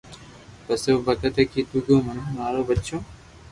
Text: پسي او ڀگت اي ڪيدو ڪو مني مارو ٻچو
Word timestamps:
پسي 0.65 0.89
او 0.93 0.99
ڀگت 1.05 1.35
اي 1.39 1.45
ڪيدو 1.51 1.79
ڪو 1.85 1.95
مني 2.05 2.23
مارو 2.37 2.61
ٻچو 2.67 2.97